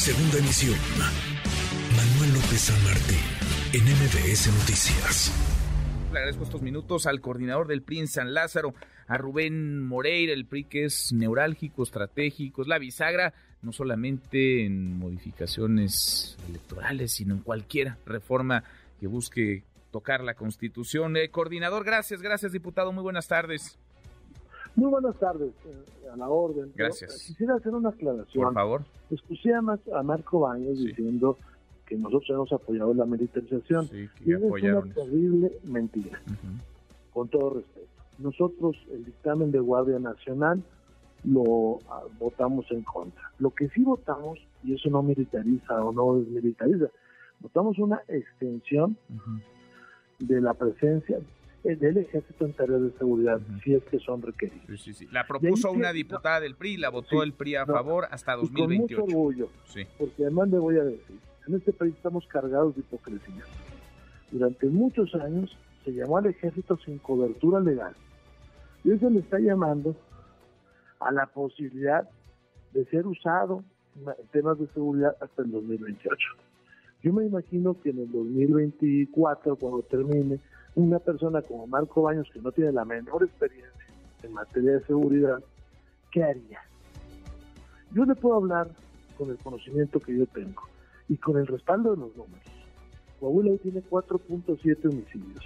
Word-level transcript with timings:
Segunda 0.00 0.38
emisión. 0.38 0.78
Manuel 1.94 2.32
López 2.32 2.58
San 2.58 2.84
Martín, 2.84 3.18
en 3.74 3.84
MBS 3.84 4.46
Noticias. 4.46 5.30
Le 6.10 6.18
agradezco 6.20 6.44
estos 6.44 6.62
minutos 6.62 7.06
al 7.06 7.20
coordinador 7.20 7.66
del 7.66 7.82
PRI 7.82 7.98
en 7.98 8.08
San 8.08 8.32
Lázaro, 8.32 8.74
a 9.06 9.18
Rubén 9.18 9.86
Moreira, 9.86 10.32
el 10.32 10.46
PRI 10.46 10.64
que 10.64 10.84
es 10.86 11.12
neurálgico, 11.12 11.82
estratégico, 11.82 12.62
es 12.62 12.68
la 12.68 12.78
bisagra, 12.78 13.34
no 13.60 13.72
solamente 13.72 14.64
en 14.64 14.98
modificaciones 14.98 16.38
electorales, 16.48 17.12
sino 17.12 17.34
en 17.34 17.42
cualquier 17.42 17.96
reforma 18.06 18.64
que 18.98 19.06
busque 19.06 19.64
tocar 19.90 20.24
la 20.24 20.32
Constitución. 20.32 21.18
Eh, 21.18 21.28
coordinador, 21.28 21.84
gracias, 21.84 22.22
gracias, 22.22 22.52
diputado, 22.52 22.90
muy 22.90 23.02
buenas 23.02 23.28
tardes. 23.28 23.78
Muy 24.76 24.90
buenas 24.90 25.16
tardes, 25.18 25.52
eh, 25.66 26.08
a 26.12 26.16
la 26.16 26.28
orden. 26.28 26.72
Gracias. 26.74 27.10
Pero, 27.12 27.26
quisiera 27.26 27.54
hacer 27.56 27.74
una 27.74 27.90
aclaración. 27.90 28.44
Por 28.44 28.54
favor. 28.54 28.82
Escuché 29.10 29.52
a, 29.54 29.58
a 29.58 30.02
Marco 30.02 30.40
Baños 30.40 30.78
Sí. 30.78 30.86
diciendo 30.88 31.36
que 31.86 31.96
nosotros 31.96 32.30
hemos 32.30 32.52
apoyado 32.52 32.94
la 32.94 33.04
militarización. 33.04 33.88
Sí, 33.88 34.08
que 34.18 34.30
y 34.30 34.32
es 34.32 34.40
una 34.42 34.82
terrible 34.94 35.52
mentira, 35.64 36.20
con 37.12 37.28
todo 37.28 37.50
respeto. 37.54 37.88
Nosotros, 38.18 38.76
el 38.92 39.04
dictamen 39.04 39.50
de 39.50 39.58
Guardia 39.58 39.98
Nacional, 39.98 40.62
lo 41.24 41.78
ah, 41.90 42.02
votamos 42.18 42.66
en 42.70 42.82
contra. 42.82 43.22
Lo 43.38 43.50
que 43.50 43.68
sí 43.70 43.82
votamos, 43.82 44.38
y 44.62 44.74
eso 44.74 44.88
no 44.88 45.02
militariza 45.02 45.84
o 45.84 45.92
no 45.92 46.16
desmilitariza, 46.20 46.86
votamos 47.40 47.78
una 47.78 48.02
extensión 48.08 48.96
de 50.20 50.40
la 50.40 50.54
presencia 50.54 51.16
eh, 51.18 51.22
del 51.62 51.96
Ejército 51.98 52.46
en 52.46 52.52
tareas 52.54 52.80
de 52.82 52.90
seguridad, 52.92 53.36
Ujú. 53.40 53.58
si 53.64 53.74
es 53.74 53.82
que 53.84 53.98
son 53.98 54.22
requeridos. 54.22 54.64
Sí, 54.66 54.76
sí, 54.78 54.92
sí. 54.94 55.06
La 55.12 55.26
propuso 55.26 55.70
que- 55.70 55.76
una 55.76 55.92
diputada 55.92 56.40
del 56.40 56.54
PRI, 56.54 56.76
la 56.78 56.88
votó 56.88 57.22
el 57.22 57.32
PRI 57.32 57.56
a 57.56 57.64
no. 57.66 57.74
favor 57.74 58.06
hasta 58.10 58.32
Y 58.32 58.36
con 58.36 58.42
mucho 58.44 58.52
2028. 58.62 59.02
orgullo, 59.02 59.48
Sí. 59.66 59.86
porque 59.98 60.22
además 60.24 60.48
le 60.50 60.58
voy 60.58 60.78
a 60.78 60.84
decir, 60.84 61.16
en 61.46 61.54
este 61.54 61.72
país 61.72 61.94
estamos 61.94 62.26
cargados 62.26 62.74
de 62.74 62.80
hipocresía. 62.80 63.44
Durante 64.30 64.66
muchos 64.68 65.14
años 65.16 65.56
se 65.84 65.92
llamó 65.92 66.18
al 66.18 66.26
ejército 66.26 66.76
sin 66.84 66.98
cobertura 66.98 67.60
legal. 67.60 67.94
Y 68.84 68.90
hoy 68.90 68.98
se 68.98 69.10
le 69.10 69.20
está 69.20 69.38
llamando 69.38 69.94
a 71.00 71.12
la 71.12 71.26
posibilidad 71.26 72.08
de 72.72 72.84
ser 72.86 73.06
usado 73.06 73.64
en 73.96 74.26
temas 74.32 74.58
de 74.58 74.66
seguridad 74.68 75.16
hasta 75.20 75.42
el 75.42 75.50
2028. 75.50 76.16
Yo 77.02 77.12
me 77.12 77.24
imagino 77.26 77.80
que 77.80 77.90
en 77.90 77.98
el 78.00 78.12
2024, 78.12 79.56
cuando 79.56 79.82
termine, 79.82 80.38
una 80.74 80.98
persona 80.98 81.42
como 81.42 81.66
Marco 81.66 82.02
Baños, 82.02 82.28
que 82.32 82.40
no 82.40 82.52
tiene 82.52 82.72
la 82.72 82.84
menor 82.84 83.24
experiencia 83.24 83.86
en 84.22 84.32
materia 84.32 84.72
de 84.72 84.84
seguridad, 84.84 85.42
¿qué 86.10 86.22
haría? 86.22 86.60
Yo 87.92 88.04
le 88.04 88.14
puedo 88.14 88.36
hablar 88.36 88.70
con 89.18 89.30
el 89.30 89.38
conocimiento 89.38 90.00
que 90.00 90.16
yo 90.16 90.26
tengo 90.26 90.62
y 91.08 91.16
con 91.16 91.38
el 91.38 91.46
respaldo 91.46 91.90
de 91.90 91.96
los 91.96 92.16
números. 92.16 92.44
Coahuila 93.18 93.56
tiene 93.58 93.82
4.7 93.82 94.88
homicidios. 94.88 95.44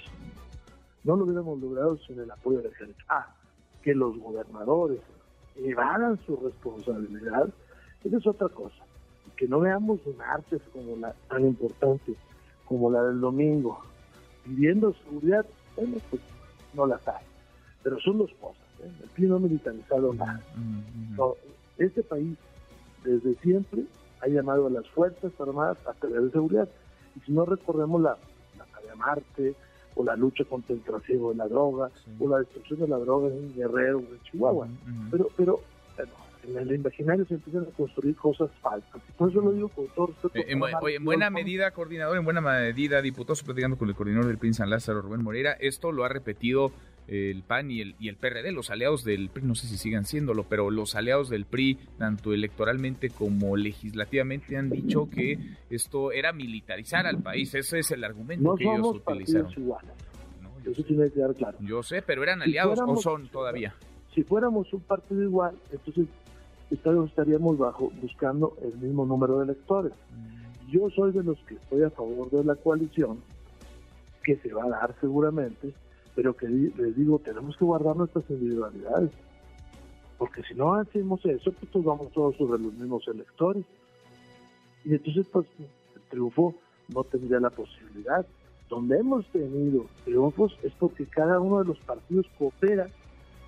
No 1.02 1.16
lo 1.16 1.24
hubiéramos 1.24 1.58
logrado 1.60 1.98
sin 1.98 2.20
el 2.20 2.30
apoyo 2.30 2.58
del 2.58 2.72
ejército. 2.72 3.04
Ah, 3.08 3.34
que 3.82 3.94
los 3.94 4.18
gobernadores 4.18 5.00
evadan 5.56 6.18
su 6.24 6.36
responsabilidad, 6.36 7.48
esa 8.04 8.16
es 8.16 8.26
otra 8.26 8.48
cosa. 8.48 8.84
Que 9.36 9.48
no 9.48 9.60
veamos 9.60 10.00
marchas 10.16 10.60
como 10.72 10.96
la 10.96 11.12
tan 11.28 11.44
importante 11.44 12.14
como 12.66 12.90
la 12.90 13.02
del 13.02 13.20
domingo, 13.20 13.80
pidiendo 14.44 14.92
seguridad, 15.04 15.44
bueno, 15.76 15.96
pues 16.10 16.22
no 16.74 16.86
las 16.86 17.06
hay. 17.08 17.24
Pero 17.82 17.98
son 18.00 18.18
dos 18.18 18.30
cosas. 18.40 18.62
¿eh? 18.82 18.90
El 19.02 19.08
PRI 19.10 19.26
no 19.26 19.36
ha 19.36 19.40
militarizado 19.40 20.14
nada. 20.14 20.40
No, 21.16 21.34
este 21.78 22.02
país 22.02 22.36
desde 23.04 23.34
siempre 23.36 23.84
ha 24.20 24.28
llamado 24.28 24.66
a 24.66 24.70
las 24.70 24.88
Fuerzas 24.90 25.32
Armadas 25.38 25.78
a 25.86 25.92
tareas 25.94 26.24
de 26.24 26.30
seguridad. 26.30 26.68
Y 27.16 27.20
si 27.20 27.32
no 27.32 27.44
recordemos 27.44 28.00
la, 28.00 28.16
la 28.58 28.64
tarea 28.66 28.94
Marte, 28.96 29.54
o 29.96 30.02
la 30.02 30.16
lucha 30.16 30.44
contra 30.44 30.74
el 30.74 30.80
trasiego 30.82 31.30
de 31.30 31.36
la 31.36 31.46
droga, 31.46 31.88
Sí. 32.04 32.10
o 32.18 32.28
la 32.28 32.38
destrucción 32.40 32.80
de 32.80 32.88
la 32.88 32.96
droga 32.98 33.28
en 33.28 33.54
Guerrero, 33.54 34.00
en 34.00 34.20
Chihuahua. 34.24 34.66
Pero, 35.12 35.28
pero 35.36 35.60
en 36.46 36.56
el 36.58 36.74
imaginario 36.74 37.24
se 37.26 37.34
empiezan 37.34 37.62
a 37.64 37.76
construir 37.76 38.14
cosas 38.16 38.50
falsas. 38.60 39.00
Y 39.08 39.12
por 39.12 39.30
eso 39.30 39.40
lo 39.40 39.52
digo 39.52 39.68
con 39.68 39.86
todo 39.88 40.06
respeto. 40.08 40.38
Eh, 40.38 40.44
en, 40.48 40.62
oye, 40.62 40.98
buena 40.98 41.30
medida, 41.30 41.70
coordinador, 41.72 42.16
en 42.16 42.24
buena 42.24 42.40
medida, 42.40 43.00
diputado, 43.02 43.38
platicando 43.44 43.76
con 43.76 43.88
el 43.88 43.94
coordinador 43.94 44.26
del 44.28 44.38
PRI 44.38 44.54
San 44.54 44.70
Lázaro, 44.70 45.02
Rubén 45.02 45.22
Moreira, 45.22 45.52
esto 45.60 45.92
lo 45.92 46.04
ha 46.04 46.08
repetido 46.08 46.72
eh, 47.06 47.30
el 47.30 47.42
PAN 47.42 47.70
y 47.70 47.80
el, 47.82 47.94
y 47.98 48.08
el 48.08 48.16
PRD, 48.16 48.50
los 48.52 48.70
aliados 48.70 49.04
del 49.04 49.28
PRI, 49.28 49.42
no 49.44 49.54
sé 49.54 49.66
si 49.66 49.76
sigan 49.76 50.04
siéndolo, 50.06 50.44
pero 50.44 50.70
los 50.70 50.94
aliados 50.94 51.28
del 51.28 51.44
PRI, 51.44 51.78
tanto 51.98 52.32
electoralmente 52.32 53.10
como 53.10 53.56
legislativamente, 53.56 54.56
han 54.56 54.70
dicho 54.70 55.08
que 55.10 55.38
esto 55.70 56.12
era 56.12 56.32
militarizar 56.32 57.06
al 57.06 57.22
país, 57.22 57.54
ese 57.54 57.80
es 57.80 57.90
el 57.90 58.04
argumento 58.04 58.42
No 58.50 58.56
que 58.56 58.64
ellos 58.64 58.96
utilizaron. 58.96 59.50
Yo, 60.64 60.70
Eso 60.70 60.80
sé, 60.80 60.88
tiene 60.88 61.04
que 61.04 61.12
quedar 61.12 61.34
claro. 61.34 61.58
yo 61.60 61.82
sé, 61.82 62.00
pero 62.00 62.22
eran 62.22 62.38
Si 62.38 62.44
aliados 62.44 62.72
o 62.78 62.82
fuéramos- 62.86 63.02
son 63.02 63.28
todavía. 63.28 63.74
si 64.14 64.22
fuéramos 64.22 64.72
un 64.72 64.80
partido 64.80 65.22
igual, 65.22 65.54
entonces 65.70 66.06
estaríamos- 66.70 67.10
estaríamos 67.10 67.58
bajo 67.58 67.90
buscando 68.00 68.56
el 68.62 68.76
mismo 68.78 69.06
número 69.06 69.38
de 69.38 69.44
electores. 69.44 69.92
Yo 70.70 70.88
soy 70.90 71.12
de 71.12 71.22
los 71.22 71.38
que 71.40 71.54
estoy 71.54 71.82
a 71.82 71.90
favor 71.90 72.30
de 72.30 72.44
la 72.44 72.54
coalición, 72.54 73.18
que 74.22 74.36
se 74.36 74.52
va 74.52 74.64
a 74.64 74.68
dar 74.68 74.94
seguramente, 75.00 75.72
pero 76.14 76.34
que 76.34 76.48
les 76.48 76.96
digo, 76.96 77.18
tenemos 77.18 77.56
que 77.56 77.64
guardar 77.64 77.96
nuestras 77.96 78.24
individualidades. 78.30 79.10
Porque 80.18 80.42
si 80.42 80.54
no 80.54 80.74
hacemos 80.74 81.24
eso, 81.26 81.52
pues 81.52 81.70
todos 81.70 81.84
vamos 81.84 82.12
todos 82.12 82.36
sobre 82.36 82.62
los 82.62 82.72
mismos 82.72 83.06
electores. 83.08 83.64
Y 84.84 84.92
entonces, 84.94 85.26
pues, 85.28 85.46
el 85.58 86.02
triunfo 86.08 86.54
no 86.94 87.04
tendría 87.04 87.40
la 87.40 87.50
posibilidad. 87.50 88.26
Donde 88.70 88.98
hemos 88.98 89.26
tenido 89.26 89.86
triunfos 90.04 90.56
es 90.62 90.72
porque 90.78 91.04
cada 91.06 91.40
uno 91.40 91.58
de 91.58 91.66
los 91.66 91.78
partidos 91.80 92.26
coopera, 92.38 92.88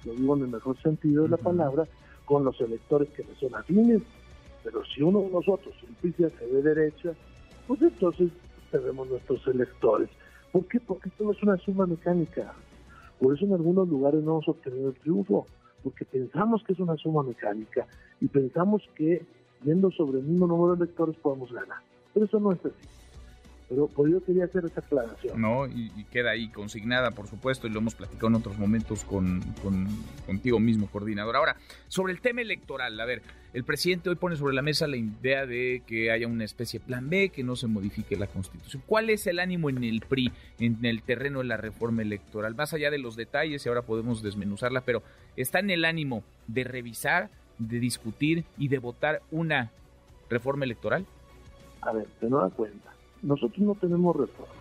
lo 0.05 0.13
digo 0.13 0.37
en 0.37 0.43
el 0.43 0.49
mejor 0.49 0.77
sentido 0.83 1.23
de 1.23 1.31
la 1.31 1.37
palabra, 1.39 1.87
con 2.27 2.45
los 2.45 2.61
electores 2.61 3.09
que 3.11 3.25
le 3.25 3.35
son 3.37 3.55
afines. 3.55 4.03
Pero 4.63 4.85
si 4.85 5.01
uno 5.01 5.21
de 5.21 5.31
nosotros, 5.31 5.75
PISA, 6.03 6.29
se 6.29 6.47
ve 6.47 6.61
derecha, 6.61 7.13
pues 7.67 7.81
entonces 7.81 8.31
perdemos 8.71 9.09
nuestros 9.09 9.47
electores. 9.47 10.11
¿Por 10.53 10.67
qué? 10.67 10.81
Porque 10.81 11.09
esto 11.09 11.25
no 11.25 11.33
es 11.33 11.43
una 11.43 11.57
suma 11.57 11.87
mecánica. 11.87 12.53
Por 13.19 13.35
eso 13.35 13.47
en 13.47 13.53
algunos 13.55 13.89
lugares 13.89 14.23
no 14.23 14.33
hemos 14.33 14.49
obtenido 14.49 14.89
el 14.91 14.95
triunfo, 14.97 15.47
porque 15.83 16.05
pensamos 16.05 16.63
que 16.65 16.75
es 16.75 16.81
una 16.81 16.97
suma 16.97 17.23
mecánica 17.23 17.87
y 18.21 18.27
pensamos 18.27 18.83
que 18.95 19.25
yendo 19.65 19.91
sobre 19.91 20.19
el 20.19 20.25
mismo 20.25 20.47
número 20.47 20.77
de 20.77 20.85
electores 20.85 21.17
podemos 21.17 21.51
ganar. 21.53 21.79
Pero 22.13 22.27
eso 22.27 22.41
no 22.41 22.53
es 22.53 22.59
así. 22.59 22.89
Pero 23.69 23.89
por 23.89 24.09
ello 24.09 24.23
quería 24.25 24.45
hacer 24.45 24.65
esa 24.65 24.81
aclaración. 24.81 25.41
¿no? 25.41 25.67
Y, 25.67 25.91
y 25.97 26.05
queda 26.05 26.31
ahí 26.31 26.49
consignada, 26.51 27.11
por 27.11 27.27
supuesto, 27.27 27.67
y 27.67 27.71
lo 27.71 27.81
hemos 27.81 27.97
platicado 27.97 28.29
en 28.29 28.37
otros 28.37 28.59
momentos 28.59 29.03
con, 29.05 29.41
con- 29.63 29.89
contigo 30.25 30.61
mismo, 30.61 30.87
coordinador. 30.89 31.35
Ahora, 31.35 31.57
sobre 31.89 32.13
el 32.13 32.21
tema 32.21 32.43
electoral, 32.43 32.99
a 33.01 33.05
ver, 33.05 33.23
el 33.55 33.65
presidente 33.65 34.09
hoy 34.09 34.15
pone 34.15 34.37
sobre 34.37 34.55
la 34.55 34.63
mesa 34.63 34.87
la 34.87 34.97
idea 34.99 35.47
de 35.47 35.83
que 35.85 36.13
haya 36.13 36.29
una 36.29 36.45
especie 36.45 36.79
de 36.79 36.87
plan 36.87 37.11
B, 37.11 37.31
que 37.31 37.43
no 37.43 37.57
se 37.57 37.67
modifique 37.67 38.15
la 38.17 38.29
constitución. 38.29 38.85
¿Cuál 38.87 39.11
es 39.11 39.27
el 39.27 39.41
ánimo 39.41 39.69
en 39.69 39.83
el 39.83 40.01
PRI, 40.01 40.31
en 40.61 40.85
el 40.85 41.03
terreno 41.03 41.41
de 41.41 41.47
la 41.47 41.57
reforma 41.57 42.03
electoral? 42.03 42.55
Más 42.55 42.73
allá 42.73 42.93
de 42.93 42.99
los 42.99 43.17
detalles, 43.17 43.67
y 43.67 43.69
ahora 43.69 43.83
podemos 43.83 44.23
desmenuzarla, 44.23 44.83
pero 44.83 45.03
¿está 45.37 45.59
en 45.59 45.71
el 45.71 45.85
ánimo 45.85 46.23
de 46.47 46.63
revisar, 46.63 47.31
de 47.59 47.81
discutir 47.81 48.45
y 48.59 48.69
de 48.69 48.79
votar 48.79 49.23
una 49.33 49.73
reforma 50.31 50.65
electoral? 50.65 51.05
A 51.81 51.93
ver, 51.93 52.07
se 52.21 52.29
nos 52.29 52.43
da 52.43 52.51
cuenta. 52.57 52.93
Nosotros 53.23 53.59
no 53.59 53.75
tenemos 53.75 54.15
reforma. 54.17 54.53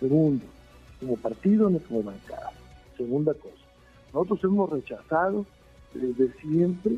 Segundo, 0.00 0.44
como 1.00 1.16
partido 1.16 1.70
ni 1.70 1.78
como 1.80 2.02
bancada. 2.02 2.52
Segunda 2.96 3.34
cosa, 3.34 3.54
nosotros 4.12 4.42
hemos 4.44 4.70
rechazado 4.70 5.44
desde 5.94 6.32
siempre 6.40 6.96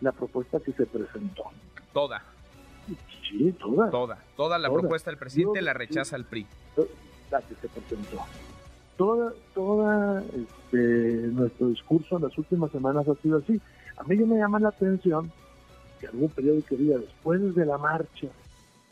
la 0.00 0.12
propuesta 0.12 0.58
que 0.60 0.72
se 0.72 0.86
presentó. 0.86 1.44
Toda, 1.92 2.22
Sí, 3.28 3.52
toda. 3.60 3.90
toda, 3.90 4.18
toda 4.36 4.58
la 4.58 4.68
Toda. 4.68 4.80
propuesta 4.80 5.10
del 5.10 5.18
presidente 5.18 5.62
la 5.62 5.72
rechaza 5.72 6.16
el 6.16 6.24
PRI. 6.24 6.46
la 7.30 7.40
que 7.42 7.54
se 7.54 7.68
presentó. 7.68 8.18
Toda, 8.96 9.32
toda 9.54 10.22
este, 10.22 10.76
nuestro 11.28 11.68
discurso 11.68 12.16
en 12.16 12.24
las 12.24 12.36
últimas 12.36 12.70
semanas 12.72 13.06
ha 13.08 13.14
sido 13.22 13.38
así. 13.38 13.60
A 13.96 14.02
mí 14.02 14.16
me 14.16 14.36
llama 14.36 14.58
la 14.58 14.70
atención 14.70 15.30
que 16.00 16.08
algún 16.08 16.28
periódico 16.30 16.74
diga 16.74 16.98
después 16.98 17.54
de 17.54 17.64
la 17.66 17.78
marcha, 17.78 18.26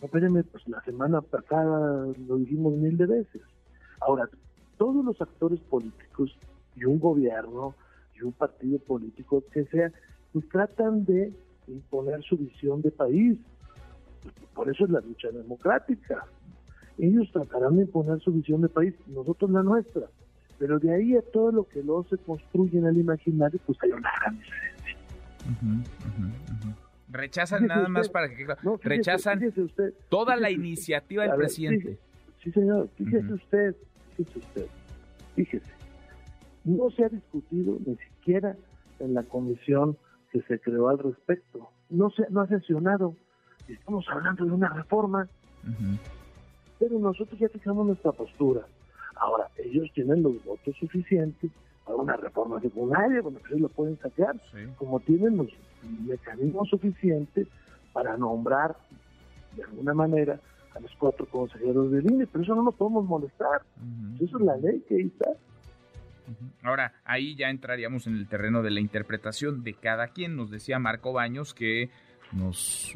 espérenme, 0.02 0.44
pues 0.44 0.66
la 0.68 0.80
semana 0.82 1.20
pasada 1.20 2.06
lo 2.26 2.36
dijimos 2.36 2.74
mil 2.74 2.96
de 2.96 3.06
veces. 3.06 3.42
Ahora, 4.00 4.28
todos 4.76 5.04
los 5.04 5.20
actores 5.20 5.60
políticos 5.60 6.36
y 6.76 6.84
un 6.84 6.98
gobierno 6.98 7.74
y 8.14 8.22
un 8.22 8.32
partido 8.32 8.78
político 8.78 9.42
que 9.52 9.64
sea, 9.66 9.92
pues 10.32 10.48
tratan 10.48 11.04
de 11.04 11.32
imponer 11.66 12.22
su 12.22 12.36
visión 12.36 12.82
de 12.82 12.90
país. 12.90 13.38
Por 14.54 14.70
eso 14.70 14.84
es 14.84 14.90
la 14.90 15.00
lucha 15.00 15.30
democrática 15.30 16.24
ellos 16.98 17.30
tratarán 17.32 17.76
de 17.76 17.82
imponer 17.82 18.20
su 18.20 18.32
visión 18.32 18.60
de 18.60 18.68
país, 18.68 18.94
nosotros 19.06 19.50
la 19.50 19.62
nuestra. 19.62 20.02
Pero 20.58 20.78
de 20.80 20.92
ahí 20.92 21.16
a 21.16 21.22
todo 21.32 21.52
lo 21.52 21.68
que 21.68 21.82
luego 21.82 22.04
se 22.10 22.18
construye 22.18 22.78
en 22.78 22.86
el 22.86 22.98
imaginario, 22.98 23.60
pues 23.64 23.78
hay 23.82 23.92
una 23.92 24.10
gran 24.20 24.36
diferencia. 24.36 24.96
Ujú, 25.44 25.66
ujú, 26.08 26.24
ujú. 26.68 26.87
Rechazan 27.10 27.66
nada 27.66 27.88
más 27.88 28.08
para 28.08 28.28
que 28.28 28.46
rechazan 28.82 29.40
toda 30.08 30.36
la 30.36 30.50
iniciativa 30.50 31.24
del 31.24 31.34
presidente. 31.36 31.98
sí, 32.42 32.50
señor, 32.52 32.88
fíjese 32.96 33.32
usted, 33.32 33.76
fíjese 34.16 34.38
usted, 34.38 34.66
fíjese. 35.34 35.72
No 36.64 36.90
se 36.90 37.04
ha 37.04 37.08
discutido 37.08 37.78
ni 37.86 37.96
siquiera 37.96 38.56
en 38.98 39.14
la 39.14 39.22
comisión 39.22 39.96
que 40.30 40.42
se 40.42 40.60
creó 40.60 40.88
al 40.88 40.98
respecto. 40.98 41.70
No 41.88 42.10
se 42.10 42.24
no 42.30 42.42
ha 42.42 42.46
sesionado. 42.46 43.14
Estamos 43.66 44.06
hablando 44.08 44.44
de 44.44 44.50
una 44.50 44.68
reforma. 44.68 45.28
Pero 46.78 46.98
nosotros 46.98 47.38
ya 47.40 47.48
fijamos 47.48 47.86
nuestra 47.86 48.12
postura. 48.12 48.62
Ahora, 49.16 49.48
ellos 49.56 49.90
tienen 49.94 50.22
los 50.22 50.44
votos 50.44 50.76
suficientes 50.78 51.50
una 51.96 52.16
reforma 52.16 52.60
secundaria, 52.60 53.20
bueno, 53.20 53.38
ellos 53.48 53.60
lo 53.60 53.68
pueden 53.68 53.98
sacar, 53.98 54.36
como 54.76 55.00
tienen 55.00 55.36
los 55.36 55.48
mecanismos 56.06 56.68
suficientes 56.68 57.46
para 57.92 58.16
nombrar 58.16 58.76
de 59.56 59.64
alguna 59.64 59.94
manera 59.94 60.40
a 60.74 60.80
los 60.80 60.90
cuatro 60.98 61.26
consejeros 61.26 61.90
del 61.90 62.10
INE, 62.10 62.26
pero 62.26 62.44
eso 62.44 62.54
no 62.54 62.62
nos 62.62 62.74
podemos 62.74 63.04
molestar. 63.04 63.62
Eso 64.20 64.38
es 64.38 64.44
la 64.44 64.56
ley 64.56 64.84
que 64.88 64.96
ahí 64.96 65.06
está. 65.06 65.30
Ahora, 66.62 66.92
ahí 67.04 67.34
ya 67.36 67.48
entraríamos 67.48 68.06
en 68.06 68.14
el 68.16 68.28
terreno 68.28 68.62
de 68.62 68.70
la 68.70 68.80
interpretación 68.80 69.62
de 69.64 69.74
cada 69.74 70.08
quien. 70.08 70.36
Nos 70.36 70.50
decía 70.50 70.78
Marco 70.78 71.12
Baños 71.12 71.54
que 71.54 71.90
nos, 72.32 72.92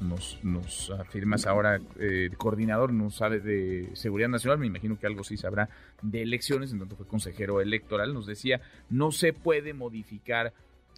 nos, 0.00 0.38
nos, 0.42 0.90
afirmas 0.90 1.46
ahora, 1.46 1.80
eh, 1.98 2.30
coordinador, 2.36 2.92
no 2.92 3.10
sabe 3.10 3.40
de 3.40 3.90
seguridad 3.94 4.28
nacional, 4.28 4.58
me 4.58 4.66
imagino 4.66 4.98
que 4.98 5.06
algo 5.06 5.24
sí 5.24 5.36
sabrá 5.36 5.68
de 6.02 6.22
elecciones, 6.22 6.72
en 6.72 6.80
tanto 6.80 6.96
fue 6.96 7.06
consejero 7.06 7.60
electoral, 7.60 8.12
nos 8.12 8.26
decía, 8.26 8.60
no 8.90 9.10
se 9.10 9.32
puede 9.32 9.72
modificar 9.72 10.52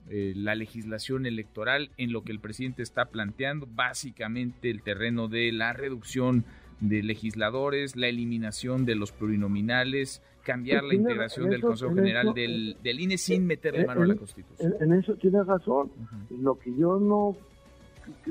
eh, 0.09 0.33
la 0.37 0.55
legislación 0.55 1.27
electoral 1.27 1.91
en 1.97 2.13
lo 2.13 2.23
que 2.23 2.33
el 2.33 2.41
presidente 2.41 2.83
está 2.83 3.07
planteando, 3.07 3.69
básicamente 3.69 4.71
el 4.71 4.83
terreno 4.83 5.29
de 5.29 5.53
la 5.53 5.73
reducción 5.73 6.45
de 6.81 7.03
legisladores, 7.03 7.97
la 7.97 8.09
eliminación 8.09 8.85
de 8.85 8.95
los 8.97 9.13
plurinominales, 9.13 10.23
cambiar 10.43 10.85
la 10.85 10.95
integración 10.95 11.51
del 11.51 11.61
Consejo 11.61 11.95
General 11.95 12.33
del, 12.35 12.77
del, 12.83 13.01
INE 13.01 13.19
sin 13.19 13.47
meterle 13.47 13.85
mano 13.85 14.03
a 14.03 14.07
la 14.07 14.15
Constitución. 14.15 14.75
En, 14.81 14.93
eso 14.93 15.15
tiene 15.15 15.43
razón. 15.43 15.91
Lo 16.31 16.57
que 16.59 16.71
yo 16.77 17.01
no 17.01 17.37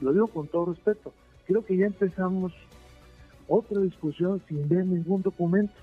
lo 0.01 0.13
digo 0.13 0.27
con 0.27 0.48
todo 0.48 0.66
respeto, 0.66 1.13
creo 1.45 1.66
que 1.66 1.77
ya 1.77 1.86
empezamos 1.86 2.54
otra 3.48 3.80
discusión 3.81 4.42
sin 4.48 4.68
ver 4.68 4.86
ningún 4.86 5.22
documento. 5.22 5.74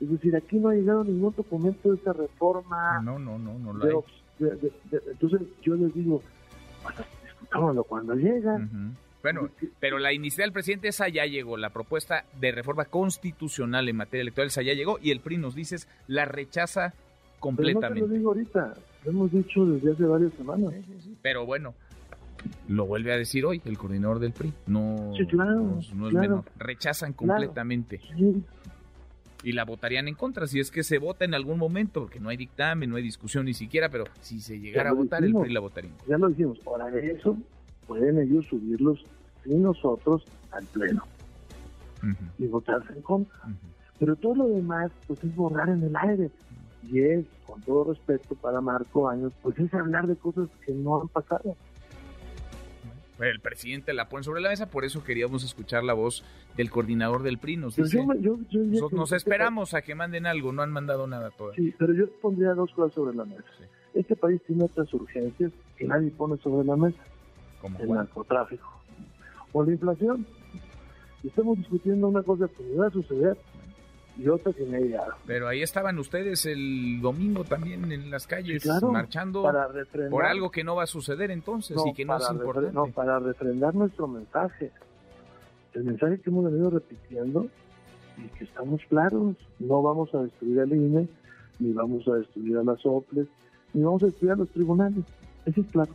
Es 0.00 0.10
decir, 0.10 0.34
aquí 0.34 0.56
no 0.56 0.70
ha 0.70 0.74
llegado 0.74 1.04
ningún 1.04 1.34
documento 1.36 1.90
de 1.90 1.96
esta 1.96 2.12
reforma. 2.12 3.00
No, 3.02 3.18
no, 3.18 3.38
no, 3.38 3.58
no 3.58 3.72
lo 3.72 3.84
hay. 3.84 4.50
entonces 5.10 5.42
yo 5.62 5.74
les 5.74 5.94
digo, 5.94 6.22
discutámoslo 7.24 7.84
cuando 7.84 8.14
llega. 8.14 8.58
Bueno, 9.22 9.50
pero 9.78 9.98
la 9.98 10.12
iniciativa 10.12 10.46
del 10.46 10.52
presidente, 10.52 10.88
esa 10.88 11.08
ya 11.08 11.26
llegó. 11.26 11.56
La 11.56 11.70
propuesta 11.70 12.24
de 12.40 12.52
reforma 12.52 12.86
constitucional 12.86 13.88
en 13.88 13.96
materia 13.96 14.22
electoral, 14.22 14.48
esa 14.48 14.62
ya 14.62 14.72
llegó. 14.72 14.98
Y 15.00 15.10
el 15.10 15.20
PRI 15.20 15.36
nos 15.36 15.54
dices, 15.54 15.86
la 16.08 16.24
rechaza 16.24 16.94
completamente. 17.38 18.00
Pero 18.00 18.00
no 18.00 18.06
te 18.06 18.12
lo 18.12 18.18
digo 18.18 18.30
ahorita. 18.30 18.74
Lo 19.04 19.10
hemos 19.10 19.32
dicho 19.32 19.64
desde 19.66 19.92
hace 19.92 20.04
varias 20.04 20.32
semanas. 20.34 20.74
Pero 21.22 21.46
bueno, 21.46 21.74
lo 22.68 22.86
vuelve 22.86 23.12
a 23.12 23.16
decir 23.16 23.44
hoy 23.44 23.62
el 23.64 23.78
coordinador 23.78 24.18
del 24.18 24.32
PRI. 24.32 24.52
No, 24.66 25.12
no, 25.12 25.78
es 25.78 26.14
menor. 26.14 26.44
Rechazan 26.58 27.12
completamente. 27.12 28.00
Y 29.42 29.52
la 29.52 29.64
votarían 29.64 30.06
en 30.06 30.14
contra, 30.14 30.46
si 30.46 30.60
es 30.60 30.70
que 30.70 30.82
se 30.82 30.98
vota 30.98 31.24
en 31.24 31.32
algún 31.32 31.58
momento, 31.58 32.00
porque 32.02 32.20
no 32.20 32.28
hay 32.28 32.36
dictamen, 32.36 32.90
no 32.90 32.96
hay 32.96 33.02
discusión 33.02 33.46
ni 33.46 33.54
siquiera, 33.54 33.88
pero 33.88 34.04
si 34.20 34.40
se 34.40 34.60
llegara 34.60 34.90
a 34.90 34.92
votar, 34.92 35.24
el 35.24 35.34
PRI 35.34 35.52
la 35.52 35.60
votaría. 35.60 35.92
Ya 36.06 36.18
lo 36.18 36.28
dijimos, 36.28 36.58
ahora 36.66 36.90
de 36.90 37.12
eso 37.12 37.38
pueden 37.86 38.18
ellos 38.18 38.44
subirlos 38.46 39.02
sin 39.44 39.62
nosotros 39.62 40.24
al 40.50 40.64
pleno 40.66 41.04
y 42.38 42.46
votarse 42.46 42.92
en 42.92 43.02
contra. 43.02 43.34
Pero 43.98 44.16
todo 44.16 44.34
lo 44.34 44.48
demás, 44.48 44.90
pues 45.06 45.22
es 45.24 45.34
borrar 45.34 45.68
en 45.70 45.82
el 45.82 45.96
aire 45.96 46.30
y 46.88 47.00
es, 47.00 47.24
con 47.46 47.60
todo 47.62 47.92
respeto 47.92 48.34
para 48.36 48.60
Marco 48.60 49.08
Años, 49.08 49.32
pues 49.42 49.58
es 49.58 49.72
hablar 49.74 50.06
de 50.06 50.16
cosas 50.16 50.48
que 50.64 50.72
no 50.72 51.00
han 51.00 51.08
pasado. 51.08 51.56
El 53.18 53.40
presidente 53.40 53.92
la 53.92 54.08
pone 54.08 54.24
sobre 54.24 54.40
la 54.40 54.48
mesa, 54.48 54.70
por 54.70 54.84
eso 54.84 55.04
queríamos 55.04 55.44
escuchar 55.44 55.84
la 55.84 55.92
voz 55.92 56.24
del 56.56 56.70
coordinador 56.70 57.22
del 57.22 57.36
PRI. 57.36 57.58
Nos, 57.58 57.76
pues 57.76 57.94
nos, 58.92 59.12
esperamos 59.12 59.74
a 59.74 59.82
que 59.82 59.94
manden 59.94 60.26
algo, 60.26 60.52
no 60.52 60.62
han 60.62 60.70
mandado 60.70 61.06
nada 61.06 61.30
todavía. 61.30 61.62
Sí, 61.62 61.74
pero 61.78 61.92
yo 61.92 62.10
pondría 62.22 62.54
dos 62.54 62.72
cosas 62.72 62.94
sobre 62.94 63.14
la 63.14 63.26
mesa. 63.26 63.44
Este 63.92 64.16
país 64.16 64.40
tiene 64.46 64.64
otras 64.64 64.92
urgencias 64.94 65.52
que 65.76 65.84
nadie 65.84 66.10
pone 66.10 66.38
sobre 66.38 66.66
la 66.66 66.76
mesa. 66.76 66.98
Como 67.60 67.78
el 67.78 67.90
narcotráfico 67.90 68.80
o 69.52 69.64
la 69.64 69.72
inflación. 69.72 70.26
estamos 71.24 71.58
discutiendo 71.58 72.08
una 72.08 72.22
cosa 72.22 72.48
que 72.48 72.76
va 72.76 72.86
a 72.86 72.90
suceder 72.90 73.36
y 74.20 74.28
otra 74.28 74.52
que 74.52 74.64
me 74.64 74.80
Pero 75.26 75.48
ahí 75.48 75.62
estaban 75.62 75.98
ustedes 75.98 76.44
el 76.44 77.00
domingo 77.00 77.44
también 77.44 77.90
en 77.90 78.10
las 78.10 78.26
calles 78.26 78.66
marchando 78.82 79.50
por 80.10 80.26
algo 80.26 80.50
que 80.50 80.62
no 80.62 80.76
va 80.76 80.82
a 80.82 80.86
suceder 80.86 81.30
entonces 81.30 81.78
y 81.86 81.94
que 81.94 82.04
no 82.04 82.18
es 82.18 82.30
importante. 82.30 82.72
No, 82.72 82.86
para 82.88 83.18
refrendar 83.18 83.74
nuestro 83.74 84.06
mensaje. 84.06 84.70
El 85.72 85.84
mensaje 85.84 86.20
que 86.20 86.30
hemos 86.30 86.44
venido 86.44 86.68
repitiendo 86.68 87.46
y 88.18 88.28
que 88.36 88.44
estamos 88.44 88.80
claros, 88.88 89.36
no 89.58 89.82
vamos 89.82 90.12
a 90.14 90.18
destruir 90.18 90.60
al 90.60 90.72
INE, 90.72 91.08
ni 91.58 91.72
vamos 91.72 92.06
a 92.08 92.16
destruir 92.16 92.58
a 92.58 92.64
las 92.64 92.84
OPLES, 92.84 93.28
ni 93.72 93.82
vamos 93.82 94.02
a 94.02 94.06
destruir 94.06 94.32
a 94.32 94.36
los 94.36 94.50
tribunales. 94.50 95.04
Eso 95.46 95.60
es 95.60 95.66
claro. 95.68 95.92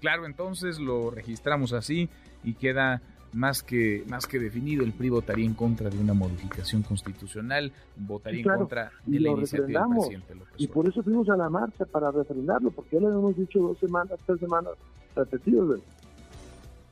Claro, 0.00 0.26
entonces 0.26 0.78
lo 0.78 1.10
registramos 1.10 1.72
así 1.72 2.10
y 2.44 2.54
queda 2.54 3.00
más 3.34 3.62
que, 3.62 4.04
más 4.08 4.26
que 4.26 4.38
definido, 4.38 4.84
el 4.84 4.92
PRI 4.92 5.10
votaría 5.10 5.44
en 5.44 5.54
contra 5.54 5.90
de 5.90 5.98
una 5.98 6.14
modificación 6.14 6.82
constitucional, 6.82 7.72
votaría 7.96 8.40
en 8.40 8.58
contra 8.58 8.92
de 9.04 9.20
la 9.20 9.30
iniciativa 9.30 9.82
del 9.82 9.90
presidente 9.90 10.34
López 10.34 10.54
Y 10.56 10.68
por 10.68 10.88
eso 10.88 11.02
fuimos 11.02 11.28
a 11.28 11.36
la 11.36 11.50
marcha, 11.50 11.84
para 11.84 12.10
refrendarlo, 12.10 12.70
porque 12.70 12.96
ya 12.96 13.02
lo 13.02 13.12
hemos 13.12 13.36
dicho 13.36 13.58
dos 13.60 13.78
semanas, 13.78 14.18
tres 14.24 14.40
semanas 14.40 14.72
repetidos. 15.16 15.80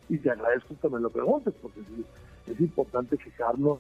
Y 0.09 0.19
te 0.19 0.31
agradezco 0.31 0.75
que 0.81 0.89
me 0.89 1.01
lo 1.01 1.11
preguntes, 1.11 1.55
porque 1.63 1.81
es 2.47 2.61
importante 2.61 3.17
fijarlo 3.17 3.79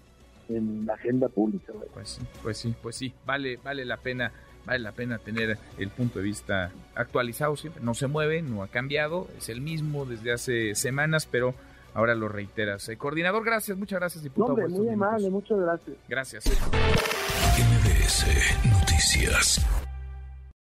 en 0.48 0.86
la 0.86 0.94
agenda 0.94 1.28
pública. 1.28 1.72
Pues, 1.92 2.20
pues 2.42 2.58
sí, 2.58 2.74
pues 2.80 2.96
sí, 2.96 3.12
vale, 3.26 3.58
vale 3.62 3.84
la 3.84 3.96
pena 3.96 4.32
vale 4.64 4.78
la 4.78 4.92
pena 4.92 5.18
tener 5.18 5.58
el 5.78 5.88
punto 5.90 6.20
de 6.20 6.24
vista 6.24 6.70
actualizado 6.94 7.56
siempre. 7.56 7.82
No 7.82 7.94
se 7.94 8.06
mueve, 8.06 8.42
no 8.42 8.62
ha 8.62 8.68
cambiado, 8.68 9.26
es 9.36 9.48
el 9.48 9.60
mismo 9.60 10.04
desde 10.06 10.32
hace 10.32 10.74
semanas, 10.76 11.26
pero 11.26 11.54
ahora 11.94 12.14
lo 12.14 12.28
reiteras. 12.28 12.88
Eh, 12.88 12.96
coordinador, 12.96 13.44
gracias, 13.44 13.76
muchas 13.76 13.98
gracias, 14.00 14.24
diputado. 14.24 14.56
muy 14.68 14.88
amable, 14.88 15.30
muchas 15.30 15.58
gracias. 15.58 15.96
Gracias. 16.08 16.44
MBS 17.58 18.26
Noticias. 18.70 19.81